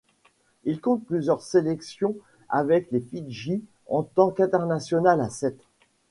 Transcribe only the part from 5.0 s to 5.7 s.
à sept.